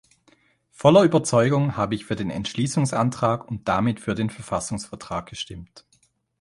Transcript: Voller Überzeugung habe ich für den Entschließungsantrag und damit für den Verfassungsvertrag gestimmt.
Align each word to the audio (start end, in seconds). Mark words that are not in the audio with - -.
Voller 0.71 1.03
Überzeugung 1.03 1.77
habe 1.77 1.93
ich 1.93 2.05
für 2.05 2.15
den 2.15 2.31
Entschließungsantrag 2.31 3.45
und 3.47 3.67
damit 3.67 3.99
für 3.99 4.15
den 4.15 4.31
Verfassungsvertrag 4.31 5.27
gestimmt. 5.27 5.85